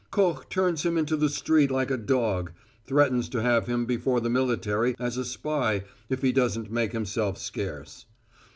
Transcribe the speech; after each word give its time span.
Koch 0.09 0.49
turns 0.49 0.81
him 0.81 0.97
into 0.97 1.15
the 1.15 1.29
street 1.29 1.69
like 1.69 1.91
a 1.91 1.95
dog; 1.95 2.53
threatens 2.87 3.29
to 3.29 3.41
have 3.43 3.67
him 3.67 3.85
before 3.85 4.19
the 4.19 4.31
military 4.31 4.95
as 4.97 5.15
a 5.15 5.23
spy 5.23 5.83
if 6.09 6.23
he 6.23 6.31
doesn't 6.31 6.71
make 6.71 6.91
himself 6.91 7.37
scarce. 7.37 8.07